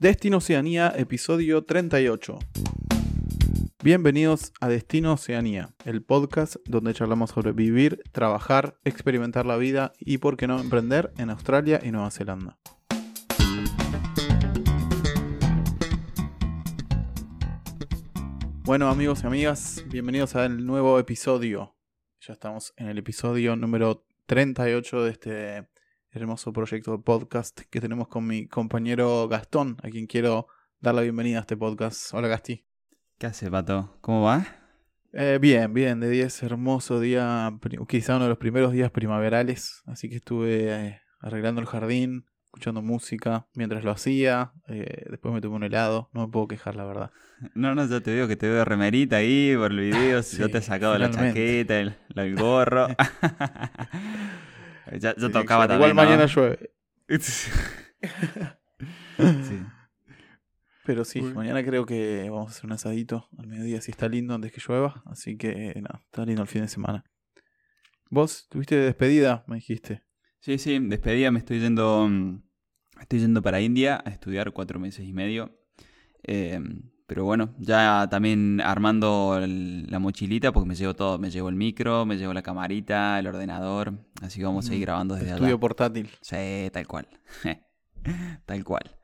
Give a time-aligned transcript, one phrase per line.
[0.00, 2.38] Destino Oceanía, episodio 38.
[3.84, 10.16] Bienvenidos a Destino Oceanía, el podcast donde charlamos sobre vivir, trabajar, experimentar la vida y,
[10.16, 12.56] por qué no, emprender en Australia y Nueva Zelanda.
[18.64, 21.76] Bueno amigos y amigas, bienvenidos al nuevo episodio.
[22.22, 25.68] Ya estamos en el episodio número 38 de este
[26.12, 30.48] hermoso proyecto de podcast que tenemos con mi compañero Gastón, a quien quiero
[30.80, 32.12] dar la bienvenida a este podcast.
[32.12, 32.64] Hola Gasti.
[33.18, 33.96] ¿Qué hace, Pato?
[34.00, 34.44] ¿Cómo va?
[35.12, 37.52] Eh, bien, bien, de 10, hermoso día,
[37.88, 42.82] quizá uno de los primeros días primaverales, así que estuve eh, arreglando el jardín, escuchando
[42.82, 46.84] música mientras lo hacía, eh, después me tomé un helado, no me puedo quejar la
[46.84, 47.10] verdad.
[47.54, 50.58] No, no, yo te veo que te veo remerita ahí por el video, yo te
[50.58, 52.88] he sacado la chaqueta, el, el gorro.
[54.98, 55.90] ya, tocaba también.
[55.90, 56.72] Igual mañana llueve.
[59.18, 59.62] sí.
[60.84, 64.34] Pero sí, mañana creo que vamos a hacer un asadito al mediodía si está lindo
[64.34, 65.02] antes que llueva.
[65.06, 67.04] Así que nada, está lindo el fin de semana.
[68.08, 69.44] ¿Vos tuviste despedida?
[69.46, 70.02] Me dijiste.
[70.40, 71.30] Sí, sí, despedida.
[71.30, 72.08] Me estoy yendo.
[72.08, 72.42] Mm,
[73.00, 75.56] estoy yendo para India a estudiar cuatro meses y medio.
[76.22, 81.18] Em, pero bueno, ya también armando la mochilita porque me llevo todo.
[81.18, 83.94] Me llevo el micro, me llevo la camarita, el ordenador.
[84.22, 86.08] Así que vamos a ir grabando desde Estudio portátil.
[86.20, 87.08] Sí, tal cual.
[88.46, 88.96] tal cual.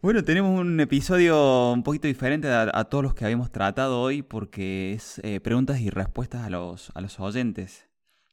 [0.00, 4.92] Bueno, tenemos un episodio un poquito diferente a, todos los que habíamos tratado hoy porque
[4.92, 7.88] es eh, preguntas y respuestas a los, a los oyentes.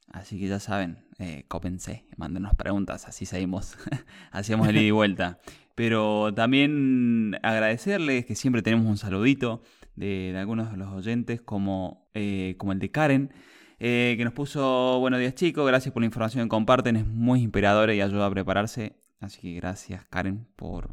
[0.10, 3.78] Así que ya saben, eh, cópense, mándenos preguntas, así seguimos,
[4.32, 5.40] hacemos el ida y vuelta.
[5.76, 9.62] Pero también agradecerles que siempre tenemos un saludito
[9.96, 13.32] de, algunos de los oyentes, como, eh, como el de Karen,
[13.80, 17.42] eh, que nos puso buenos días chicos, gracias por la información que comparten, es muy
[17.42, 18.98] inspiradora y ayuda a prepararse.
[19.20, 20.90] Así que gracias Karen por,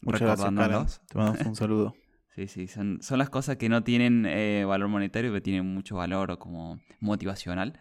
[0.00, 1.94] Muchas gracias, Te mandamos un saludo.
[2.34, 5.96] sí, sí, son, son, las cosas que no tienen eh, valor monetario, pero tienen mucho
[5.96, 7.80] valor como motivacional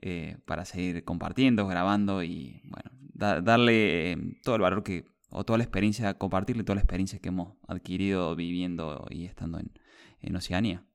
[0.00, 2.90] eh, para seguir compartiendo, grabando y, bueno,
[3.42, 7.56] darle todo el valor que, o toda la experiencia, compartirle toda la experiencia que hemos
[7.68, 9.72] adquirido viviendo y estando en,
[10.20, 10.86] en Oceanía.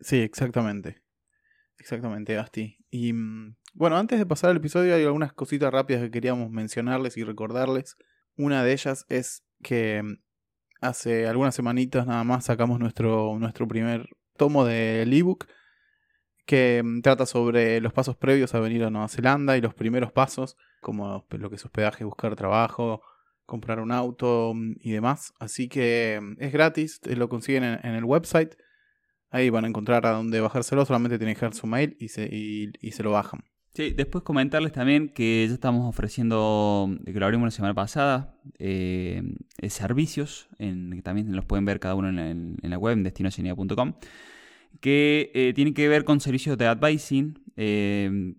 [0.00, 1.02] Sí, exactamente.
[1.78, 2.78] Exactamente, Gasti.
[2.90, 7.16] Y mm, bueno, antes de pasar al episodio hay algunas cositas rápidas que queríamos mencionarles
[7.16, 7.96] y recordarles.
[8.36, 10.18] Una de ellas es que mm,
[10.80, 15.46] hace algunas semanitas nada más sacamos nuestro, nuestro primer tomo del ebook
[16.46, 20.12] que mm, trata sobre los pasos previos a venir a Nueva Zelanda y los primeros
[20.12, 23.02] pasos, como lo que es hospedaje, buscar trabajo,
[23.44, 25.32] comprar un auto mm, y demás.
[25.38, 28.56] Así que es gratis, lo consiguen en, el website.
[29.30, 32.28] Ahí van a encontrar a dónde bajárselo, solamente tienen que dejar su mail y se,
[32.32, 33.44] y se lo bajan.
[33.76, 39.22] Sí, después comentarles también que ya estamos ofreciendo, que lo abrimos la semana pasada, eh,
[39.60, 43.02] eh, servicios, en, que también los pueden ver cada uno en, la web, en
[44.80, 47.38] que eh, tienen que ver con servicios de advising,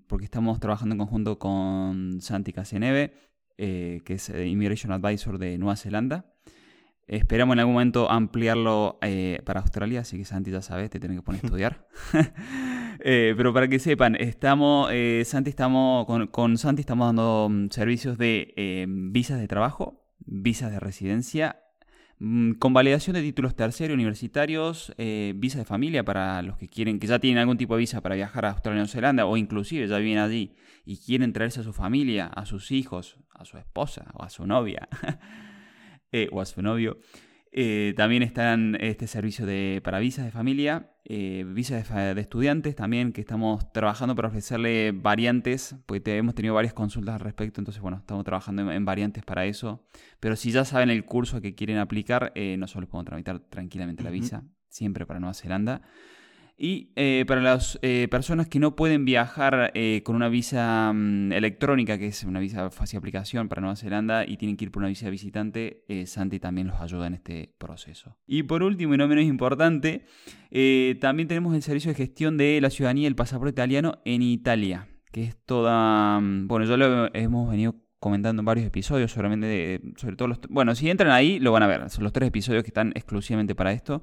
[0.07, 3.13] porque estamos trabajando en conjunto con Santi Caseneve,
[3.57, 6.33] que es Immigration Advisor de Nueva Zelanda.
[7.07, 8.99] Esperamos en algún momento ampliarlo
[9.43, 11.87] para Australia, así que Santi ya sabes, te tienen que poner a estudiar.
[12.99, 18.17] Eh, pero para que sepan, estamos, eh, Santi estamos, con, Santi estamos dando mm, servicios
[18.17, 21.61] de eh, visas de trabajo, visas de residencia,
[22.19, 24.93] mm, convalidación de títulos terciarios universitarios,
[25.35, 28.15] visas de familia para los que quieren, que ya tienen algún tipo de visa para
[28.15, 30.55] viajar a Australia o Nueva Zelanda, o inclusive ya vienen allí
[30.85, 34.45] y quieren traerse a su familia, a sus hijos, a su esposa o a su
[34.47, 34.87] novia
[36.31, 36.97] o a su novio.
[37.59, 43.13] Eh, también están este servicio de, para visas de familia, eh, visas de, estudiantes también,
[43.13, 47.97] que estamos trabajando para ofrecerle variantes, porque hemos tenido varias consultas al respecto, entonces bueno,
[47.97, 49.83] estamos trabajando en, variantes para eso.
[50.19, 54.03] Pero si ya saben el curso que quieren aplicar, eh, no solo podemos tramitar tranquilamente
[54.03, 55.81] la visa, siempre para Nueva Zelanda.
[56.59, 61.31] Y eh, para las eh, personas que no pueden viajar eh, con una visa mm,
[61.31, 64.81] electrónica, que es una visa fácil aplicación para Nueva Zelanda, y tienen que ir por
[64.81, 68.17] una visa visitante, Santi también los ayuda en este proceso.
[68.25, 70.05] Y por último, y no menos importante,
[70.99, 74.87] también tenemos el servicio de gestión de la ciudadanía y el pasaporte italiano en Italia,
[75.11, 76.19] que es toda...
[76.19, 80.39] Mm, bueno, ya lo hemos venido comentando en varios episodios, solamente sobre todo los...
[80.49, 81.87] Bueno, si entran ahí, lo van a ver.
[81.91, 84.01] Son los tres episodios que están exclusivamente para esto.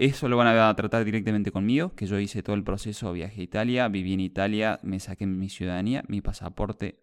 [0.00, 3.44] Eso lo van a tratar directamente conmigo, que yo hice todo el proceso, viaje a
[3.44, 7.02] Italia, viví en Italia, me saqué mi ciudadanía, mi pasaporte,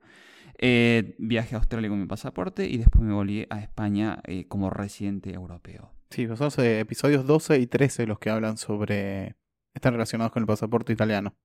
[0.57, 4.71] eh, viaje a Australia con mi pasaporte y después me volví a España eh, como
[4.71, 5.91] residente europeo.
[6.09, 9.35] Sí, son eh, episodios 12 y 13 los que hablan sobre...
[9.75, 11.35] están relacionados con el pasaporte italiano.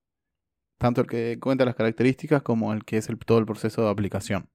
[0.79, 3.91] Tanto el que cuenta las características como el que es el, todo el proceso de
[3.91, 4.49] aplicación.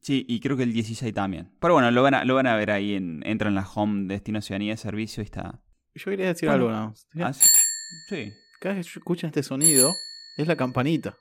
[0.00, 1.52] Sí, y creo que el 16 también.
[1.60, 2.94] Pero bueno, lo van a, lo van a ver ahí.
[2.94, 5.62] En, entra en la home Destino de servicio y está.
[5.94, 6.66] Yo quería decir Bueno.
[6.68, 7.24] algo, ¿no?
[7.24, 8.32] Ah, sí.
[8.60, 9.92] Cada vez que escuchan este sonido,
[10.36, 11.16] es la campanita.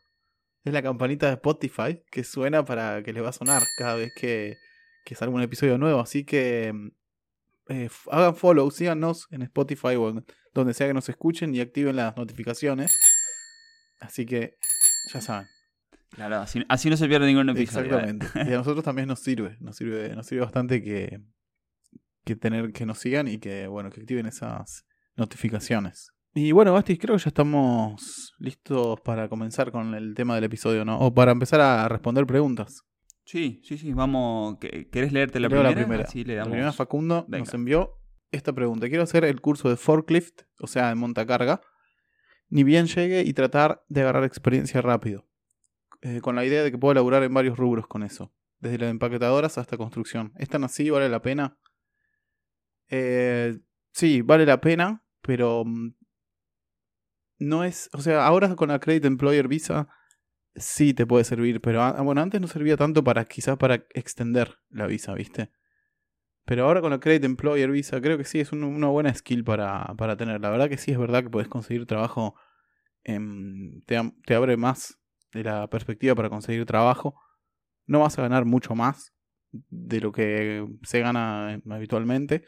[0.64, 4.14] Es la campanita de Spotify que suena para que les va a sonar cada vez
[4.16, 4.58] que,
[5.04, 6.00] que salga un episodio nuevo.
[6.00, 6.88] Así que mm,
[7.70, 11.96] eh, hagan follow, síganos en Spotify o en donde sea que nos escuchen y activen
[11.96, 12.96] las notificaciones.
[14.00, 14.58] Así que
[15.12, 15.48] ya saben.
[16.12, 17.86] Claro, así, así no se pierde ningún episodio.
[17.98, 18.28] Exactamente.
[18.36, 19.58] Y a nosotros también nos sirve.
[19.62, 21.22] Nos sirve, nos sirve bastante que,
[22.24, 24.86] que tener que nos sigan y que bueno, que activen esas
[25.16, 26.12] notificaciones.
[26.34, 30.86] Y bueno, Basti, creo que ya estamos listos para comenzar con el tema del episodio,
[30.86, 30.98] ¿no?
[31.00, 32.84] O para empezar a responder preguntas.
[33.26, 33.94] Sí, sí, sí.
[33.94, 34.58] Vamos.
[34.62, 35.70] ¿qué- ¿Querés leerte la Leo primera?
[35.70, 36.04] la primera.
[36.06, 36.52] Así le La damos.
[36.52, 37.94] primera Facundo nos envió
[38.32, 38.88] esta pregunta.
[38.88, 41.62] Quiero hacer el curso de forklift, o sea, de montacarga,
[42.50, 45.28] ni bien llegue y tratar de agarrar experiencia rápido.
[46.02, 48.34] Eh, con la idea de que puedo laburar en varios rubros con eso.
[48.60, 50.32] Desde las empaquetadoras hasta construcción.
[50.38, 50.90] ¿Es tan así?
[50.90, 51.58] ¿Vale la pena?
[52.92, 53.58] Eh,
[53.94, 55.92] sí, vale la pena, pero mm,
[57.40, 57.90] no es...
[57.94, 59.88] O sea, ahora con la Credit Employer Visa
[60.56, 64.60] sí te puede servir, pero a- bueno, antes no servía tanto para quizás para extender
[64.70, 65.52] la visa, ¿viste?
[66.46, 69.44] Pero ahora con la Credit Employer Visa creo que sí es un- una buena skill
[69.44, 70.42] para, para tener.
[70.42, 72.36] La verdad que sí es verdad que puedes conseguir trabajo,
[73.86, 75.00] te, te abre más
[75.34, 77.16] de la perspectiva para conseguir trabajo.
[77.88, 79.14] No vas a ganar mucho más
[79.52, 82.44] de lo que se gana eh, habitualmente.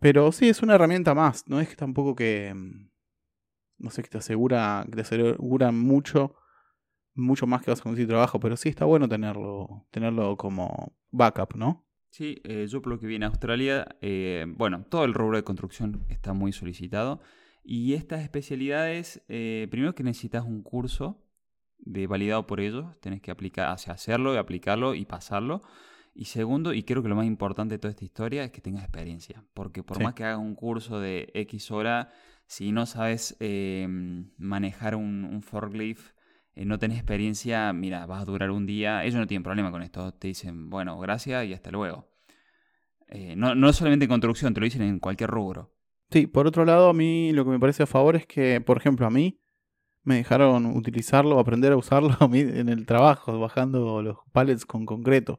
[0.00, 1.46] Pero sí es una herramienta más.
[1.48, 2.48] No es que tampoco que...
[2.48, 2.90] em,
[3.78, 6.34] No sé, que te asegura, que te asegura mucho
[7.14, 11.54] mucho más que vas a conseguir trabajo, pero sí está bueno tenerlo, tenerlo como backup,
[11.56, 11.86] ¿no?
[12.10, 15.44] Sí, eh, yo por lo que vi en Australia, eh, bueno, todo el rubro de
[15.44, 17.20] construcción está muy solicitado.
[17.62, 21.22] Y estas especialidades, eh, primero que necesitas un curso
[21.78, 25.62] de validado por ellos, tenés que aplicar, hacerlo y aplicarlo y pasarlo.
[26.20, 28.82] Y segundo, y creo que lo más importante de toda esta historia es que tengas
[28.82, 29.42] experiencia.
[29.54, 30.02] Porque por Sí.
[30.02, 32.10] más que hagas un curso de X hora,
[32.46, 33.88] si no sabes eh,
[34.36, 36.12] manejar un, un forklift,
[36.54, 39.02] eh, no tenés experiencia, mira, vas a durar un día.
[39.02, 40.12] Ellos no tienen problema con esto.
[40.12, 42.06] Te dicen, bueno, gracias y hasta luego.
[43.08, 45.72] Eh, no, no solamente en construcción, te lo dicen en cualquier rubro.
[46.10, 48.76] Sí, por otro lado, a mí lo que me parece a favor es que, por
[48.76, 49.40] ejemplo, a mí
[50.02, 54.84] me dejaron utilizarlo, aprender a usarlo a mí en el trabajo, bajando los pallets con
[54.84, 55.38] concreto,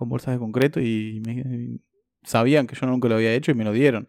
[0.00, 1.78] con bolsas de concreto y me,
[2.24, 4.08] sabían que yo nunca lo había hecho y me lo dieron.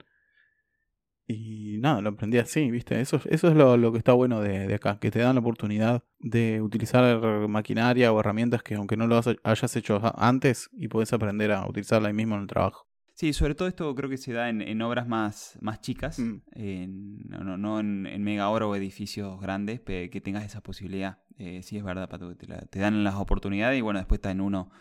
[1.27, 2.99] Y nada, lo aprendí así, ¿viste?
[2.99, 5.41] Eso, eso es lo, lo que está bueno de, de acá, que te dan la
[5.41, 11.13] oportunidad de utilizar maquinaria o herramientas que aunque no lo hayas hecho antes y puedes
[11.13, 12.87] aprender a utilizarla ahí mismo en el trabajo.
[13.13, 16.41] Sí, sobre todo esto creo que se da en, en obras más, más chicas, Mm.
[16.53, 21.19] en- no, no, no en, en mega obra o edificios grandes, que tengas esa posibilidad.
[21.37, 24.17] Eh, sí, es verdad, Pato, que te, la- te dan las oportunidades y bueno, después
[24.17, 24.71] está en uno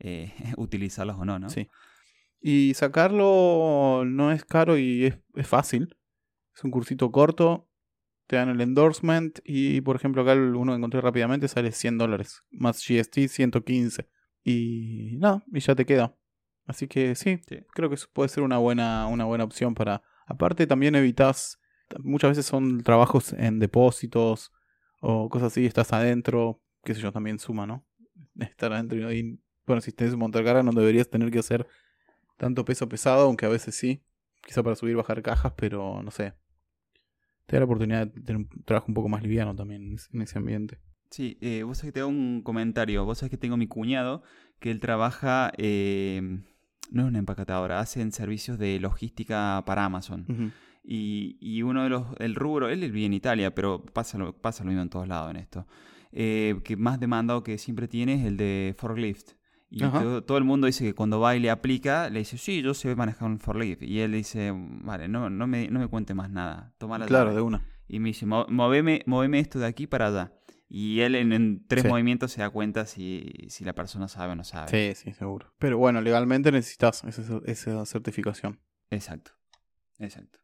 [0.00, 1.48] eh, utilizarlas o no, ¿no?
[1.50, 1.68] Sí.
[2.40, 5.96] Y sacarlo no es caro y es, es fácil.
[6.56, 7.68] Es un cursito corto.
[8.26, 12.42] Te dan el endorsement y, por ejemplo, acá uno que encontré rápidamente sale 100 dólares.
[12.50, 14.08] Más GST 115.
[14.44, 16.16] Y nada, y ya te queda.
[16.64, 17.58] Así que sí, Sí.
[17.74, 20.02] creo que eso puede ser una buena, una buena opción para...
[20.26, 21.58] Aparte también evitas...
[22.04, 24.52] Muchas veces son trabajos en depósitos
[25.00, 27.84] o cosas así, estás adentro, qué sé yo, también suma, ¿no?
[28.38, 29.40] Estar adentro y...
[29.66, 31.66] Bueno, si tenés un montacarga no deberías tener que hacer
[32.36, 34.02] tanto peso pesado, aunque a veces sí.
[34.42, 36.32] Quizá para subir y bajar cajas, pero no sé.
[37.46, 40.08] Te da la oportunidad de tener un trabajo un poco más liviano también en ese-
[40.14, 40.78] en ese ambiente.
[41.10, 43.04] Sí, eh, vos sabés que te hago un comentario.
[43.04, 44.22] Vos sabés que tengo mi cuñado
[44.60, 46.22] que él trabaja, eh,
[46.90, 50.52] no es una empacatadora, hacen servicios de logística para Amazon.
[50.82, 54.64] Y, y uno de los, el rubro, él vive en Italia, pero pasa lo, pasa
[54.64, 55.66] lo mismo en todos lados en esto.
[56.12, 59.32] Eh, que más demandado que siempre tiene es el de forklift.
[59.72, 62.60] Y todo, todo el mundo dice que cuando va y le aplica, le dice, sí,
[62.60, 63.82] yo sé manejar un forklift.
[63.82, 67.26] Y él dice, vale, no, no, me, no me cuente más nada, toma la Claro,
[67.26, 67.36] llave".
[67.36, 67.64] de una.
[67.86, 70.32] Y me dice, "Mo- moveme, moveme esto de aquí para allá.
[70.68, 71.88] Y él en, en tres Sí.
[71.88, 74.94] movimientos se da cuenta si, si la persona sabe o no sabe.
[74.94, 75.52] Sí, sí, seguro.
[75.58, 78.60] Pero bueno, legalmente necesitas esa, esa certificación.
[78.90, 79.32] Exacto,
[79.98, 80.38] exacto.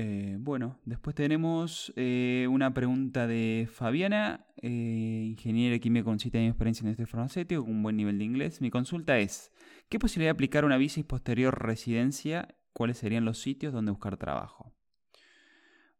[0.00, 6.46] Eh, bueno, después tenemos eh, una pregunta de Fabiana, eh, ingeniera química con 7 años
[6.46, 8.60] de experiencia en este farmacéutico, con un buen nivel de inglés.
[8.60, 9.50] Mi consulta es,
[9.88, 12.54] ¿qué posibilidad de aplicar una visa y posterior residencia?
[12.72, 14.72] ¿Cuáles serían los sitios donde buscar trabajo?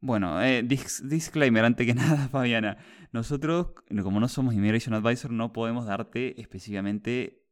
[0.00, 2.76] Bueno, dis- disclaimer, antes que nada, Fabiana.
[3.10, 3.72] Nosotros,
[4.04, 7.42] como no somos Immigration Advisor, no podemos darte específicamente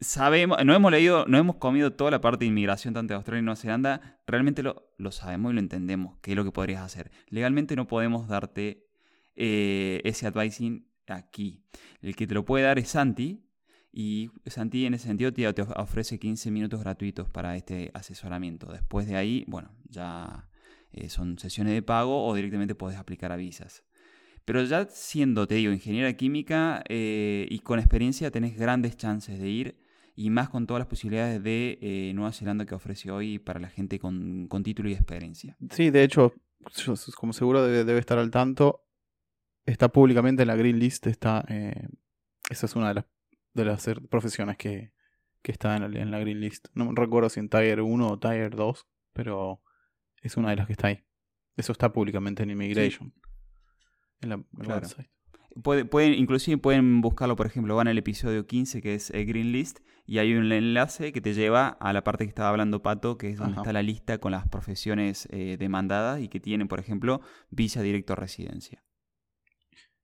[0.00, 3.40] sabemos, no hemos leído, no hemos comido toda la parte de inmigración tanto de Australia
[3.40, 6.82] y Nueva Zelanda, realmente lo, lo sabemos y lo entendemos, qué es lo que podrías
[6.82, 7.10] hacer.
[7.28, 8.86] Legalmente no podemos darte
[9.36, 11.62] eh, ese advising aquí.
[12.00, 13.44] El que te lo puede dar es Santi
[13.92, 18.72] Y Santi en ese sentido te, ofrece 15 minutos gratuitos para este asesoramiento.
[18.72, 20.48] Después de ahí, bueno, ya
[20.92, 23.84] eh, son sesiones de pago o directamente puedes aplicar a visas.
[24.46, 29.48] Pero ya siendo, te digo, ingeniera química eh, y con experiencia tenés grandes chances de
[29.50, 29.76] ir
[30.14, 33.68] y más con todas las posibilidades de eh, Nueva Zelanda que ofrece hoy para la
[33.68, 35.58] gente con, título y experiencia.
[35.70, 36.32] Sí, de hecho,
[37.18, 38.86] como seguro debe, estar al tanto,
[39.66, 41.44] está públicamente en la Green List, está,
[42.48, 43.04] esa es una de las
[43.56, 44.92] de las profesiones que,
[45.42, 46.68] que está en, la Green List.
[46.74, 49.62] No recuerdo si en Tiger 1 o Tiger 2, pero
[50.20, 51.04] es una de las que está ahí.
[51.56, 53.14] Eso está públicamente en Immigration.
[54.20, 55.08] En la, website.
[55.62, 59.80] pueden, inclusive pueden buscarlo, por ejemplo, van al episodio 15 que es el Green List
[60.06, 63.30] y hay un enlace que te lleva a la parte que estaba hablando Pato, que
[63.30, 67.20] es donde está la lista con las profesiones eh, demandadas y que tienen, por ejemplo,
[67.50, 68.84] visa directo a residencia.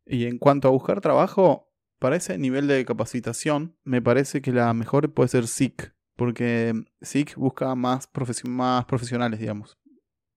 [0.04, 4.74] Y en cuanto a buscar trabajo, para ese nivel de capacitación, me parece que la
[4.74, 8.10] mejor puede ser SIC, porque SIC busca más,
[8.44, 9.78] más profesionales, digamos,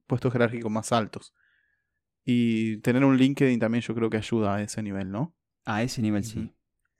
[0.06, 1.34] puestos jerárquicos más altos.
[2.26, 5.36] Y tener un LinkedIn también yo creo que ayuda a ese nivel, ¿no?
[5.64, 6.52] A ese nivel sí.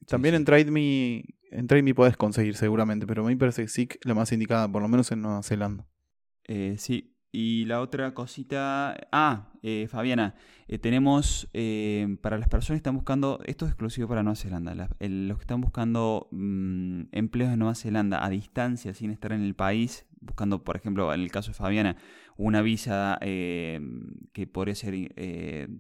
[0.08, 4.32] También en TradeMe, en TradeMe puedes conseguir seguramente, pero me parece que SIC la más
[4.32, 5.88] indicada, por lo menos en Nueva Zelanda.
[6.44, 8.96] Eh, sí, y la otra cosita.
[9.12, 10.36] Ah, eh, Fabiana,
[10.70, 13.42] eh, tenemos eh, para las personas que están buscando.
[13.46, 14.74] Esto es exclusivo para Nueva Zelanda.
[14.74, 19.54] los que están buscando mm, empleos en Nueva Zelanda a distancia, sin estar en el
[19.54, 21.98] país, buscando, por ejemplo, en el caso de Fabiana,
[22.38, 24.94] una visa que podría ser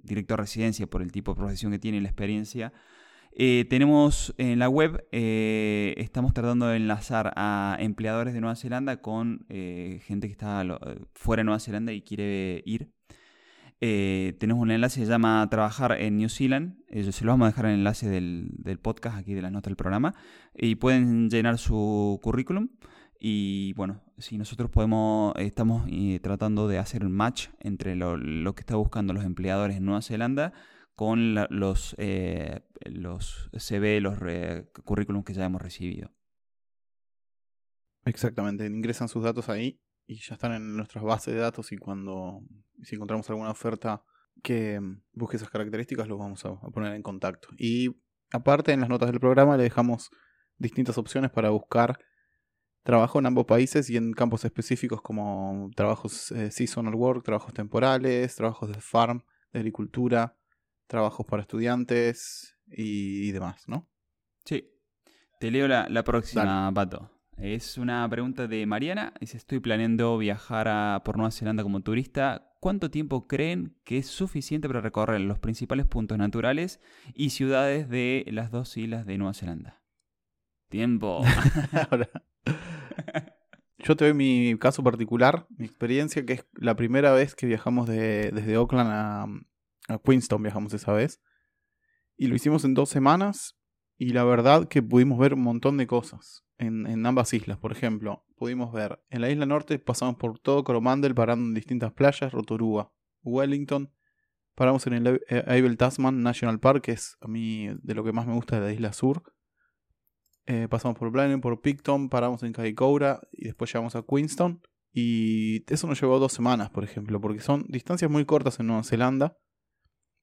[0.04, 2.72] directo a residencia por el tipo de profesión que tiene y la experiencia.
[3.38, 9.02] Eh, tenemos en la web, eh, estamos tratando de enlazar a empleadores de Nueva Zelanda
[9.02, 10.64] con eh, gente que está
[11.14, 12.92] fuera de Nueva Zelanda y quiere ir.
[13.82, 16.78] tenemos un enlace que se llama Trabajar en New Zealand.
[16.90, 19.70] se lo vamos a dejar en el enlace del, del, podcast aquí de las notas
[19.70, 20.16] del programa.
[20.56, 22.70] Y pueden llenar su currículum.
[23.28, 25.90] Y bueno, si nosotros podemos, estamos
[26.22, 30.54] tratando de hacer un match entre lo, que están buscando los empleadores en Nueva Zelanda
[30.94, 34.20] con los, eh, los CV, los
[34.84, 36.12] currículums que ya hemos recibido.
[38.06, 42.44] Exactamente, ingresan sus datos ahí y ya están en nuestras bases de datos y cuando
[42.84, 44.04] si encontramos alguna oferta
[44.44, 44.80] que
[45.14, 47.48] busque esas características los vamos a, poner en contacto.
[47.58, 47.90] Y
[48.32, 50.12] aparte en las notas del programa le dejamos
[50.60, 51.98] distintas opciones para buscar
[52.86, 58.36] trabajo en ambos países y en campos específicos como trabajos eh, seasonal work, trabajos temporales,
[58.36, 60.38] trabajos de farm, de agricultura,
[60.86, 63.90] trabajos para estudiantes y, demás, ¿no?
[64.46, 64.70] Sí.
[65.40, 67.10] Te leo la, próxima, Pato.
[67.38, 69.14] Es una pregunta de Mariana.
[69.20, 72.54] Dice, estoy planeando viajar a, por Nueva Zelanda como turista.
[72.60, 76.80] ¿Cuánto tiempo creen que es suficiente para recorrer los principales puntos naturales
[77.16, 79.82] y ciudades de las dos islas de Nueva Zelanda?
[80.70, 81.24] Tiempo.
[83.78, 87.88] Yo te doy mi caso particular, mi experiencia, que es la primera vez que viajamos
[87.88, 89.28] desde Oakland a,
[89.94, 91.22] a Queenstown viajamos esa vez.
[92.18, 93.58] Y lo hicimos en dos semanas.
[93.98, 97.58] Y la verdad que pudimos ver un montón de cosas en, ambas islas.
[97.58, 101.94] Por ejemplo, pudimos ver en la isla norte, pasamos por todo Coromandel, parando en distintas
[101.94, 102.92] playas, Rotorua,
[103.24, 103.92] Wellington.
[104.54, 108.14] Paramos en el eh, Abel Tasman National Park, que es a mí de lo que
[108.14, 109.24] más me gusta de la isla sur.
[110.48, 114.62] Eh, pasamos por Blenheim, por Picton, paramos en Kaikoura y después llegamos a Queenstown.
[114.94, 118.84] Y eso nos llevó dos semanas, por ejemplo, porque son distancias muy cortas en Nueva
[118.84, 119.38] Zelanda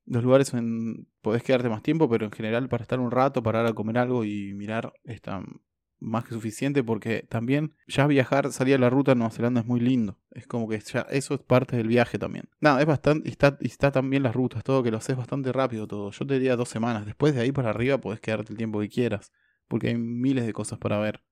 [0.07, 3.67] los lugares en, podés quedarte más tiempo, pero en general para estar un rato, parar
[3.67, 5.43] a comer algo y mirar está
[6.01, 9.67] más que suficiente porque también ya viajar, salir a la ruta en Nueva Zelanda es
[9.67, 10.19] muy lindo.
[10.33, 12.49] Es como que eso es parte del viaje también.
[12.61, 16.11] Nada, es bastante, está, está también las rutas, todo que lo haces bastante rápido todo.
[16.11, 17.07] Yo te diría dos semanas.
[17.07, 19.31] Después de ahí para arriba podés quedarte el tiempo que quieras.
[19.73, 21.23] Porque hay miles de cosas para ver.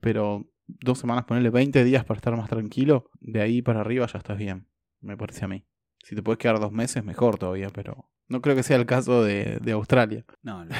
[0.00, 3.10] Pero dos semanas, ponerle 20 días para estar más tranquilo.
[3.20, 4.68] De ahí para arriba ya estás bien.
[5.00, 5.64] Me parece a mí.
[6.04, 9.24] Si te puedes quedar dos meses, mejor todavía, pero no creo que sea el caso
[9.24, 10.26] de, Australia.
[10.42, 10.74] No, no.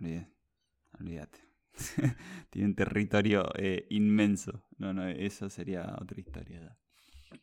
[0.98, 1.38] olvídate.
[2.50, 4.66] Tiene un territorio eh, inmenso.
[4.78, 6.76] No, no, eso sería otra historia.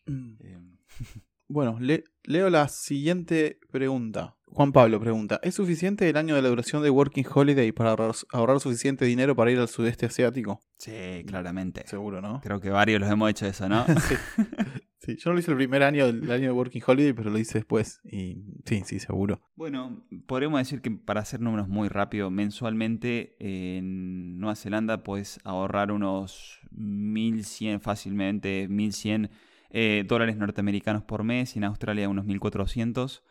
[0.07, 0.75] Mm.
[1.47, 4.35] Bueno, leo la siguiente pregunta.
[4.45, 8.11] Juan Pablo pregunta, ¿es suficiente el año de la duración de Working Holiday para ahorrar,
[8.31, 10.61] ahorrar, suficiente dinero para ir al sudeste asiático?
[10.77, 11.83] Sí, claramente.
[11.87, 12.39] Seguro, ¿no?
[12.41, 13.85] Creo que varios los hemos hecho eso, ¿no?
[14.07, 14.15] sí.
[15.05, 17.37] Sí, yo no lo hice el primer año, el año de Working Holiday, pero lo
[17.37, 17.99] hice después.
[18.05, 19.41] Y sí, sí, seguro.
[19.53, 25.91] Bueno, podríamos decir que para hacer números muy rápido, mensualmente en Nueva Zelanda puedes ahorrar
[25.91, 29.29] unos 1100 fácilmente, 1100
[29.73, 33.23] eh, dólares norteamericanos por mes y en Australia unos 1400.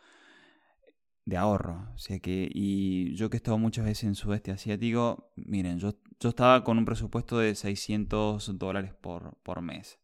[1.25, 1.87] de ahorro.
[1.95, 5.93] O sea que, y yo que he estado muchas veces en sudeste asiático, miren, yo,
[6.19, 9.99] yo estaba con un presupuesto de 600 dólares por, por mes.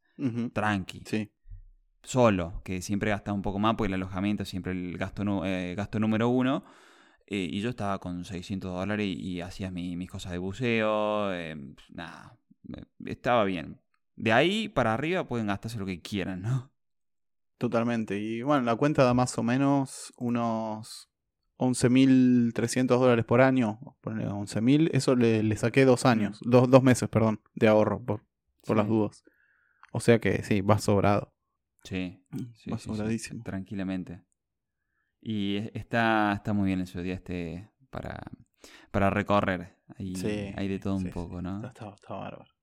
[0.54, 1.04] Tranqui.
[1.06, 1.30] Sí.
[2.04, 5.76] Solo, que siempre gastaba un poco más porque el alojamiento es siempre el gasto, eh,
[5.76, 6.64] gasto número uno.
[7.28, 11.34] Eh, y yo estaba con 600 dólares y, hacía mis cosas de buceo.
[11.34, 11.56] Eh,
[11.90, 12.38] nada,
[13.06, 13.80] estaba bien.
[14.20, 16.70] De ahí para arriba pueden gastarse lo que quieran, ¿no?
[17.58, 18.20] Totalmente.
[18.20, 21.10] Y bueno, la cuenta da más o menos unos
[21.58, 23.80] 11.300 dólares por año.
[24.04, 24.90] 11.000.
[24.92, 26.50] Eso le, saqué dos años, mm.
[26.50, 28.26] dos, dos, meses, perdón, de ahorro por,
[28.66, 29.24] por las dudas.
[29.94, 31.34] O sea que sí, va sobrado.
[31.84, 32.22] Sí,
[32.70, 33.42] va sobradísimo.
[33.44, 34.22] tranquilamente.
[35.22, 38.22] Y está, está muy bien el día este para,
[38.92, 39.78] para recorrer.
[39.98, 40.14] Ahí,
[40.58, 41.66] hay de todo un poco, ¿no?
[41.66, 42.59] Está, está bárbaro.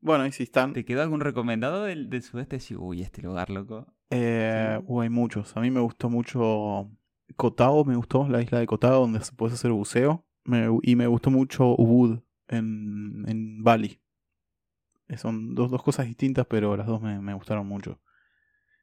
[0.00, 0.72] Bueno, y si están.
[0.72, 2.60] ¿Te quedó algún recomendado del, sudeste?
[2.60, 3.86] Sí, uy, este lugar, loco.
[4.10, 5.56] Eh, hay muchos.
[5.56, 6.90] A mí me gustó mucho
[7.36, 10.24] Kotao, me gustó la isla de Kotao, donde se puede hacer buceo.
[10.82, 14.00] y me gustó mucho Ubud en, en Bali.
[15.16, 17.98] Son dos, dos cosas distintas, pero las dos me, me, gustaron mucho.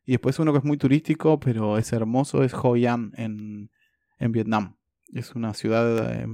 [0.05, 3.72] Y después uno que es muy turístico, pero es hermoso, es Hoi An en,
[4.17, 4.75] en Vietnam.
[5.13, 6.27] Es una ciudad eh,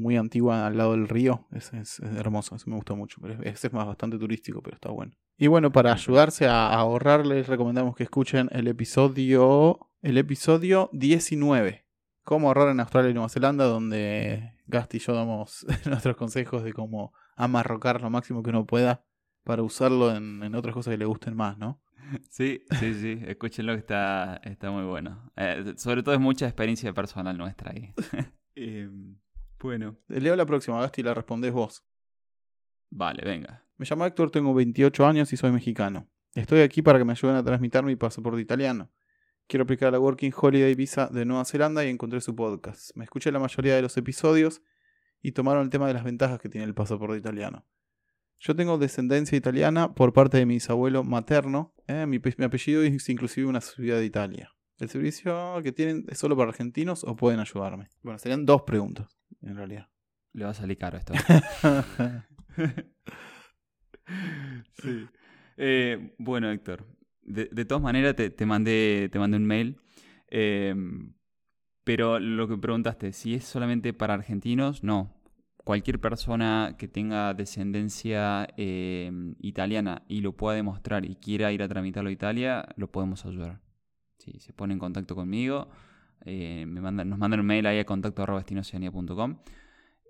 [0.00, 1.46] muy antigua al lado del río.
[1.52, 3.18] Es, es, hermoso, eso me gustó mucho.
[3.20, 5.12] Pero es, es más bastante turístico, pero está bueno.
[5.36, 9.78] Y bueno, para ayudarse a, ahorrar, les recomendamos que escuchen el episodio.
[10.02, 11.86] El episodio 19.
[12.24, 16.72] Cómo ahorrar en Australia y Nueva Zelanda, donde Gasti y yo damos nuestros consejos de
[16.72, 19.04] cómo amarrocar lo máximo que uno pueda
[19.44, 21.80] para usarlo en, en otras cosas que le gusten más, ¿no?
[22.28, 25.30] Sí, sí, sí, escúchenlo que está, está muy bueno.
[25.36, 27.92] Eh, sobre todo es mucha experiencia personal nuestra ahí.
[28.56, 29.16] Em,
[29.62, 29.96] bueno.
[30.08, 31.84] Leo la próxima, Gasti, la respondés vos.
[32.90, 33.64] Vale, venga.
[33.76, 36.08] Me llamo Héctor, tengo 28 años y soy mexicano.
[36.34, 38.90] Estoy aquí para que me ayuden a transmitir mi pasaporte italiano.
[39.46, 42.90] Quiero aplicar la Working Holiday Visa de Nueva Zelanda y encontré su podcast.
[42.94, 44.62] Me escuché la mayoría de los episodios
[45.22, 47.66] y tomaron el tema de las ventajas que tiene el pasaporte italiano.
[48.38, 51.74] Yo tengo descendencia italiana por parte de mi bisabuelo materno.
[51.86, 54.54] Eh, mi, apellido es inclusive una ciudad de Italia.
[54.78, 57.88] ¿El servicio que tienen es solo para argentinos o pueden ayudarme?
[58.02, 59.88] Bueno, serían dos preguntas, en realidad.
[60.32, 61.12] Le va a salir caro esto.
[64.82, 65.08] sí.
[65.56, 66.86] Eh, bueno, Héctor.
[67.22, 69.80] De, todas maneras, te, mandé, te mandé un mail.
[70.28, 70.74] Eh,
[71.84, 75.20] pero lo que preguntaste, si es solamente para argentinos, no
[75.64, 81.68] cualquier persona que tenga descendencia em, italiana y lo pueda demostrar y quiera ir a
[81.68, 83.60] tramitarlo a Italia, lo podemos ayudar.
[84.18, 85.68] Si se pone en contacto conmigo,
[86.24, 88.24] eh, nos mandan un mail ahí a contacto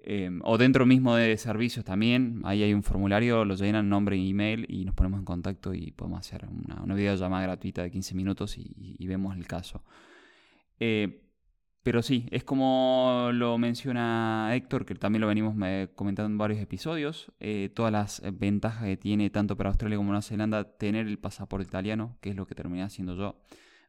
[0.03, 4.29] em, o dentro mismo de servicios también, ahí hay un formulario, lo llenan nombre e
[4.29, 8.15] email y nos ponemos en contacto y podemos hacer una, una videollamada gratuita de 15
[8.15, 9.83] minutos y, vemos el caso.
[10.79, 11.31] Eh,
[11.83, 16.61] pero sí, es como lo menciona Héctor, que también lo venimos eh, comentando en varios
[16.61, 21.19] episodios, eh, todas las ventajas que tiene tanto para Australia como Nueva Zelanda tener el
[21.19, 23.41] pasaporte italiano, que es lo que terminé haciendo yo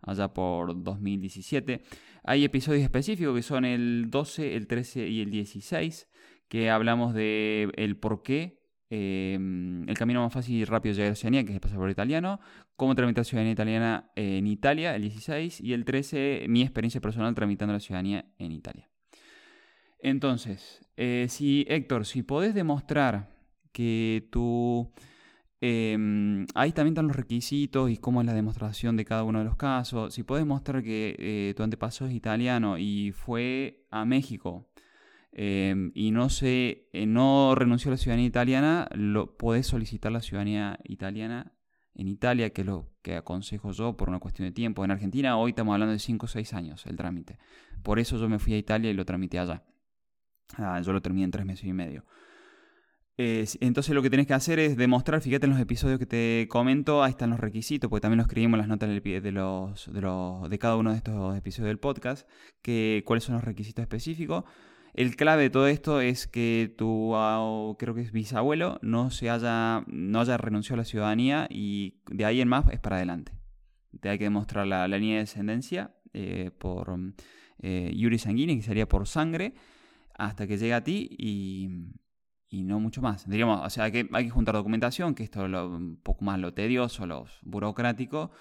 [0.02, 1.84] allá por 2017.
[2.24, 6.08] Hay episodios específicos que son el 12, el 13 y el 16,
[6.48, 8.62] que hablamos de el por qué
[8.94, 11.94] Em, el camino más fácil y rápido de llegar a Oceanía, que es el pasaporte
[11.94, 12.42] italiano.
[12.76, 15.62] Cómo tramitar ciudadanía italiana en Italia, el 16.
[15.62, 18.90] Y el 13, mi experiencia personal tramitando la ciudadanía en Italia.
[20.00, 23.30] Entonces, eh, si Héctor, si podés demostrar
[23.72, 24.92] que tú...
[25.62, 29.46] Em, ahí también están los requisitos y cómo es la demostración de cada uno de
[29.46, 30.14] los casos.
[30.14, 34.72] Si podés demostrar que eh, tu antepasado es italiano y fue a México
[35.34, 40.22] Em, y no se eh, no renunció a la ciudadanía italiana, lo podés solicitar la
[40.22, 41.54] ciudadanía italiana
[41.96, 44.84] en Italia, que es lo que aconsejo yo por una cuestión de tiempo.
[44.84, 47.38] En Argentina hoy estamos hablando de 5 o 6 años el trámite.
[47.82, 49.64] Por eso yo me fui a Italia y lo tramité allá.
[50.58, 52.06] Ah, yo lo terminé en 3 meses y medio.
[53.18, 57.04] Entonces lo que tenés que hacer es demostrar, fíjate en los episodios que te comento,
[57.04, 60.60] ahí están los requisitos, porque también lo escribimos las notas de, los, de, los, de
[60.60, 62.28] cada uno de estos episodios del podcast,
[62.62, 64.44] que, cuáles son los requisitos específicos.
[64.94, 67.14] El clave de todo esto es que tu,
[67.80, 72.26] creo que es bisabuelo, no, se haya, no haya renunciado a la ciudadanía y de
[72.26, 73.32] ahí en más es para adelante.
[74.02, 76.98] Te hay que demostrar la, línea de descendencia eh, por
[77.60, 79.54] eh, Yuri Sanguini, que sería por sangre,
[80.14, 81.70] hasta que llegue a ti y,
[82.52, 83.28] no mucho más.
[83.30, 86.26] Diríamos, o sea, hay que, hay que juntar documentación, que esto es lo, un poco
[86.26, 88.32] más lo tedioso, lo burocrático,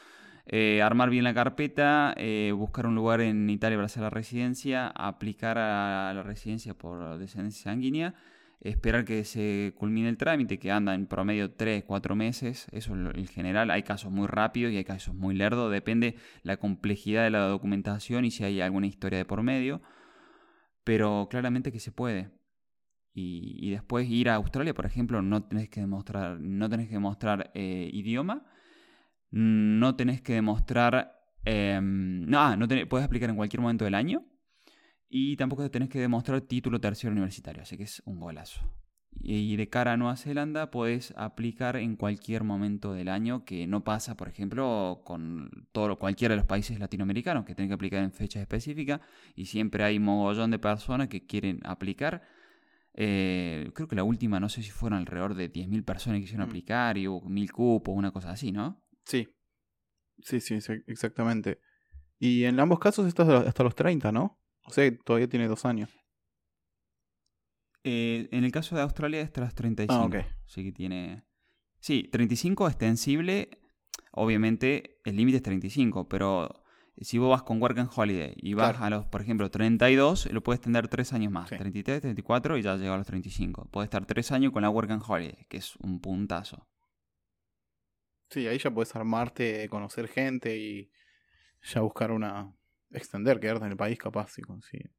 [0.46, 4.88] eh, armar bien la carpeta, eh, buscar un lugar en Italia para hacer la residencia,
[4.88, 8.14] aplicar a la residencia por descendencia sanguínea
[8.60, 13.26] esperar que se culmine el trámite, que anda en promedio 3, 4 meses, eso en
[13.26, 17.46] general, hay casos muy rápidos y hay casos muy lerdos, depende la complejidad de la
[17.46, 19.80] documentación y si hay alguna historia de por medio,
[20.84, 22.30] pero claramente que se puede.
[23.12, 27.50] Y, después ir a Australia, por ejemplo, no tenés que demostrar, no tenés que demostrar
[27.54, 28.46] eh, idioma,
[29.30, 31.16] no tenés que demostrar...
[31.44, 34.26] Em, no, ah, no puedes aplicar en cualquier momento del año
[35.08, 38.60] y tampoco tenés que demostrar título terciario universitario, así que es un golazo.
[39.12, 43.82] Y de cara a Nueva Zelanda puedes aplicar en cualquier momento del año que no
[43.82, 48.12] pasa, por ejemplo, con todo cualquiera de los países latinoamericanos que tienen que aplicar en
[48.12, 49.00] fechas específicas
[49.34, 52.22] y siempre hay mogollón de personas que quieren aplicar.
[52.94, 56.46] Eh, creo que la última, no sé si fueron alrededor de 10.000 personas que quisieron
[56.46, 56.50] mm.
[56.50, 58.82] aplicar y hubo 1.000 cupos, una cosa así, ¿no?
[59.04, 59.28] Sí,
[60.22, 61.60] sí, sí, exactamente.
[62.18, 64.38] Y en ambos casos estás hasta los 30, ¿no?
[64.64, 65.90] O sea, todavía tiene dos años.
[67.82, 69.94] Eh, en el caso de Australia es tras 35.
[69.94, 70.16] Ah, ok.
[70.44, 71.24] Sí que tiene...
[71.78, 73.58] Sí, 35 extensible.
[74.12, 76.59] Obviamente el límite es 35, pero
[77.04, 80.42] si vos vas con Work and Holiday y vas a los, por ejemplo, 32, lo
[80.42, 81.48] puedes tener tres años más.
[81.48, 83.68] 33, 34 y ya llega a los 35.
[83.70, 86.66] Puedes estar tres años con la Work and Holiday, que es un puntazo.
[88.28, 90.90] Sí, ahí ya puedes armarte, conocer gente y
[91.62, 92.54] ya buscar una,
[92.90, 94.92] extender, quedarte en el país capaz si consigues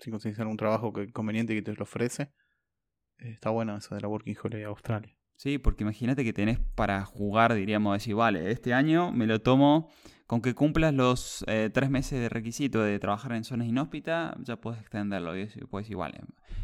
[0.00, 2.32] si consigues un trabajo que, conveniente que te lo ofrece.
[3.18, 5.14] Está bueno eso de la Working Holiday Australia.
[5.40, 9.88] Sí, porque imagínate que tenés para jugar, diríamos, decir, vale, este año me lo tomo
[10.26, 14.56] con que cumplas los eh, tres meses de requisito de trabajar en zonas inhóspitas, ya
[14.56, 15.34] puedes extenderlo.
[15.34, 16.20] Y puedes decir, vale,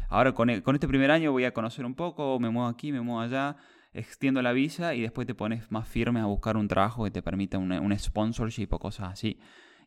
[0.09, 2.91] ahora con, e, con este primer año voy a conocer un poco, me muevo aquí,
[2.91, 3.55] me muevo allá,
[3.93, 7.23] extiendo la visa y después te pones más firme a buscar un trabajo que te
[7.23, 9.39] permita un, un sponsorship o cosas así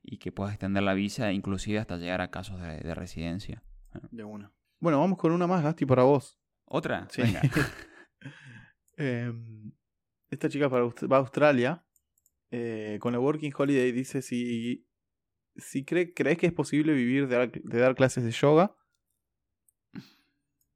[0.02, 3.62] y que puedas extender la visa inclusive hasta llegar a casos de, residencia.
[4.10, 4.50] De una.
[4.80, 6.40] Bueno, vamos con una más, Gasti, para vos.
[6.64, 7.06] ¿Otra?
[7.08, 7.22] Sí.
[9.00, 9.72] Em,
[10.28, 11.82] esta chica va a Australia
[12.50, 14.86] eh, con la Working Holiday dice si,
[15.56, 18.76] si cree, crees que es posible vivir de, dar clases de yoga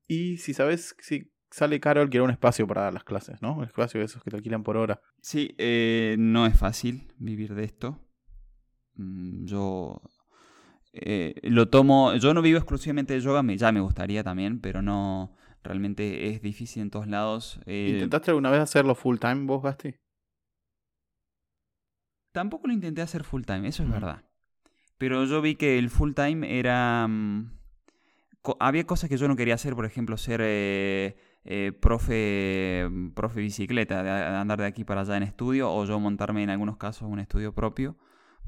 [0.06, 3.56] y si sabes si sale caro alquilar un espacio para dar las clases, ¿no?
[3.56, 5.02] Un espacio de esos que te alquilan por hora.
[5.20, 8.00] Sí, eh, no es fácil vivir de esto.
[8.94, 10.00] Mm, yo
[10.94, 15.36] eh, lo tomo, yo no vivo exclusivamente de yoga, ya me gustaría también, pero no,
[15.64, 17.58] realmente es difícil en todos lados.
[17.66, 19.94] Eh, ¿Intentaste alguna vez hacerlo full time vos, Basti?
[22.32, 24.22] Tampoco lo intenté hacer full time, eso es verdad.
[24.98, 27.06] Pero yo vi que el full time era...
[27.08, 27.50] Mm,
[28.60, 34.10] había cosas que yo no quería hacer, por ejemplo, ser eh, profe, profe bicicleta, de
[34.10, 37.54] andar de aquí para allá en estudio, o yo montarme en algunos casos un estudio
[37.54, 37.96] propio.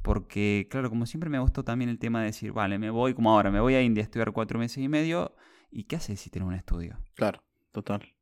[0.06, 3.32] Porque, claro, como siempre me gustó también el tema de decir, vale, me voy como
[3.32, 5.34] ahora, me voy a India a estudiar cuatro meses y medio.
[5.68, 6.96] ¿Y qué haces si tienes un estudio?
[7.16, 7.42] Claro,
[7.72, 8.14] total.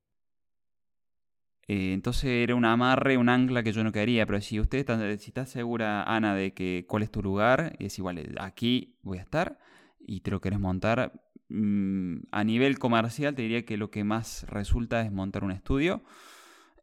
[1.69, 4.25] Eh, entonces era un amarre, un ancla que yo no quería.
[4.25, 7.85] Pero si usted está, si está segura, Ana, de que cuál es tu lugar, y
[7.85, 9.59] decir, vale, aquí voy a estar
[10.01, 11.13] y te lo querés montar,
[11.51, 16.03] mm, a nivel comercial te diría que lo que más resulta es montar un estudio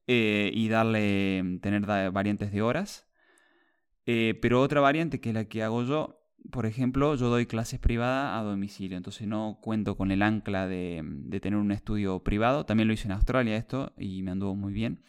[0.06, 3.11] eh, y darle, tener variantes de horas
[4.06, 7.80] eh, pero otra variante que es la que hago yo, por ejemplo, yo doy clases
[7.80, 11.04] privadas a domicilio, entonces no cuento con el ancla de,
[11.42, 12.66] tener un estudio privado.
[12.66, 15.02] También lo hice en Australia esto y me anduvo muy bien,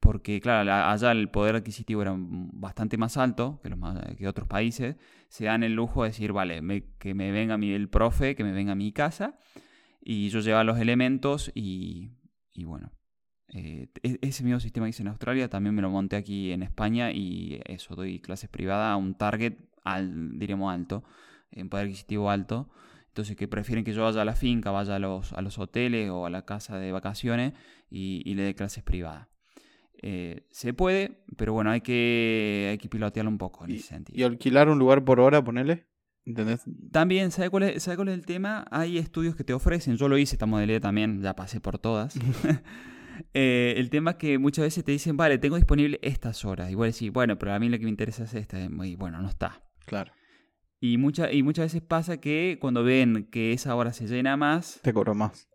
[0.00, 3.78] porque claro, allá el poder adquisitivo era bastante más alto que, los
[4.16, 4.96] que otros países.
[5.28, 6.62] Se dan el lujo de decir, vale,
[6.98, 9.38] que me venga mi, el profe, que me venga a mi casa
[10.00, 12.10] y yo llevo los elementos y
[12.64, 12.90] bueno,
[13.54, 16.62] eh, e-, ese mismo sistema que hice en Australia también me lo monté aquí en
[16.62, 21.04] España y eso, doy clases privadas a un target, al, diríamos alto,
[21.50, 22.68] en poder adquisitivo alto.
[23.08, 26.10] Entonces que prefieren que yo vaya a la finca, vaya a los, a los hoteles
[26.10, 27.54] o a la casa de vacaciones
[27.90, 29.26] y, le dé clases privadas.
[30.00, 34.16] Eh, se puede, pero bueno, hay que, hay que pilotearlo un poco en ese sentido.
[34.16, 35.86] ¿Y alquilar un lugar por hora, ponele?
[36.24, 36.62] ¿Entendés?
[36.92, 38.66] También, ¿sabe cuál, es, ¿sabe cuál es el tema?
[38.70, 42.14] Hay estudios que te ofrecen, yo lo hice, esta modalidad también, ya pasé por todas.
[43.34, 46.70] Eh, el tema es que muchas veces te dicen, vale, tengo disponible estas horas.
[46.70, 48.58] Igual decís, bueno, pero a mí lo que me interesa es esta.
[48.60, 49.62] Y bueno, no está.
[49.86, 50.12] Claro.
[50.80, 54.80] Y, mucha, y muchas veces pasa que cuando ven que esa hora se llena más.
[54.82, 55.48] Te cobro más.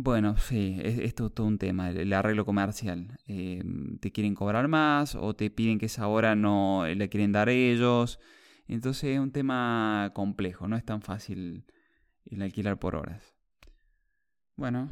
[0.00, 3.18] Bueno, sí, es, todo, un tema, el, arreglo comercial.
[3.26, 3.64] Eh,
[4.00, 8.20] te quieren cobrar más o te piden que esa hora no le quieren dar ellos.
[8.68, 11.64] Entonces es un tema complejo, no es tan fácil
[12.26, 13.34] el alquilar por horas.
[14.54, 14.90] Bueno,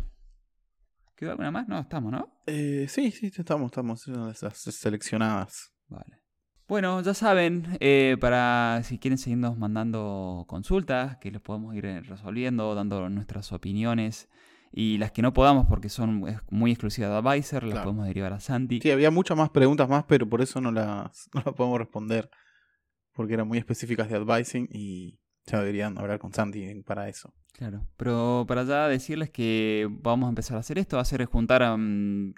[1.17, 1.67] ¿Quedó alguna más?
[1.69, 2.29] No, estamos, ¿no?
[2.47, 4.07] Eh, sí, sí, estamos, estamos.
[4.07, 5.73] Esas seleccionadas.
[5.89, 6.21] Vale.
[6.69, 12.75] Bueno, ya saben, eh, para si quieren seguirnos mandando consultas, que los podemos ir resolviendo,
[12.75, 14.29] dando nuestras opiniones
[14.73, 17.85] Y las que no podamos porque son muy exclusivas de Advisor, las Claro.
[17.85, 18.81] podemos derivar a Santi.
[18.83, 22.29] Sí, había muchas más preguntas más, pero por eso no las, no las podemos responder.
[23.15, 27.33] Porque eran muy específicas de advising y ya deberían hablar con Santi para eso.
[27.53, 31.25] Claro, pero para ya decirles que vamos a empezar a hacer esto, va a ser
[31.25, 31.63] juntar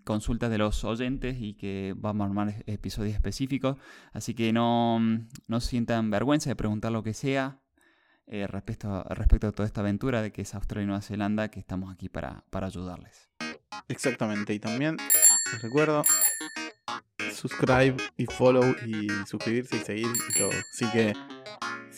[0.05, 3.77] consultas de los oyentes y que vamos a armar episodios específicos,
[4.13, 5.01] así que no,
[5.49, 7.61] no sientan vergüenza de preguntar lo que sea
[8.29, 11.49] eh, respecto, a, respecto a toda esta aventura de que es Australia y Nueva Zelanda,
[11.49, 13.29] que estamos aquí para, para ayudarles.
[13.89, 14.55] Exactamente.
[14.55, 14.99] Y también
[15.53, 16.03] les recuerdo
[17.33, 20.51] subscribe y follow y suscribirse y seguir y todo.
[20.51, 21.15] Así que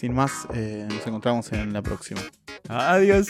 [0.00, 2.22] sin más, eh, nos encontramos en la próxima.
[2.68, 3.28] Adiós.